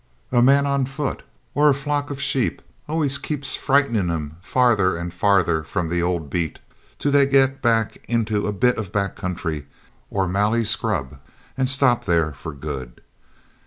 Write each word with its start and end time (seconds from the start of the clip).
A 0.31 0.41
man 0.41 0.65
on 0.65 0.85
foot 0.87 1.21
or 1.53 1.69
a 1.69 1.75
flock 1.75 2.09
of 2.09 2.19
sheep 2.19 2.63
always 2.89 3.19
keeps 3.19 3.55
frightening 3.55 4.09
'em 4.09 4.37
farther 4.41 4.97
and 4.97 5.13
farther 5.13 5.61
from 5.61 5.89
the 5.89 6.01
old 6.01 6.27
beat 6.27 6.57
till 6.97 7.11
they 7.11 7.27
get 7.27 7.61
back 7.61 8.03
into 8.09 8.47
a 8.47 8.51
bit 8.51 8.79
of 8.79 8.91
back 8.91 9.15
country 9.15 9.67
or 10.09 10.27
mallee 10.27 10.63
scrub 10.63 11.19
and 11.55 11.69
stop 11.69 12.05
there 12.05 12.31
for 12.33 12.51
good. 12.51 13.01